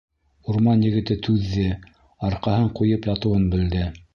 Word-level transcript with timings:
Урман 0.53 0.81
егете 0.85 1.17
түҙҙе, 1.27 1.67
арҡаһын 2.31 2.69
ҡуйып 2.81 3.09
ятыуын 3.13 3.47
белде. 3.55 3.89